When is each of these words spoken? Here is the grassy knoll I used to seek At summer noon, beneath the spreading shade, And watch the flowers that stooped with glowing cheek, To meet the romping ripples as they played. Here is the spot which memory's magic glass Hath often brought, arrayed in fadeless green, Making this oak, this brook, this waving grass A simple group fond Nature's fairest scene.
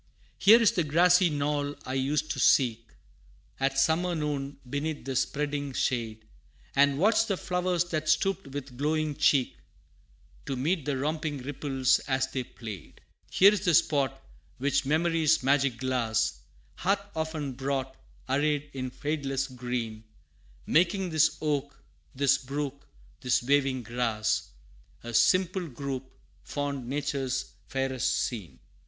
Here 0.39 0.59
is 0.59 0.71
the 0.71 0.83
grassy 0.83 1.29
knoll 1.29 1.75
I 1.85 1.93
used 1.93 2.31
to 2.31 2.39
seek 2.39 2.87
At 3.59 3.77
summer 3.77 4.15
noon, 4.15 4.57
beneath 4.67 5.05
the 5.05 5.15
spreading 5.15 5.73
shade, 5.73 6.25
And 6.75 6.97
watch 6.97 7.27
the 7.27 7.37
flowers 7.37 7.83
that 7.91 8.09
stooped 8.09 8.47
with 8.47 8.75
glowing 8.79 9.15
cheek, 9.15 9.57
To 10.47 10.55
meet 10.55 10.85
the 10.85 10.97
romping 10.97 11.43
ripples 11.43 11.99
as 12.07 12.25
they 12.31 12.43
played. 12.43 13.01
Here 13.29 13.53
is 13.53 13.63
the 13.63 13.75
spot 13.75 14.19
which 14.57 14.87
memory's 14.87 15.43
magic 15.43 15.77
glass 15.77 16.39
Hath 16.77 17.05
often 17.15 17.51
brought, 17.53 17.95
arrayed 18.27 18.71
in 18.73 18.89
fadeless 18.89 19.45
green, 19.47 20.03
Making 20.65 21.11
this 21.11 21.37
oak, 21.41 21.79
this 22.15 22.39
brook, 22.39 22.87
this 23.19 23.43
waving 23.43 23.83
grass 23.83 24.49
A 25.03 25.13
simple 25.13 25.67
group 25.67 26.11
fond 26.41 26.87
Nature's 26.87 27.51
fairest 27.67 28.11
scene. 28.23 28.57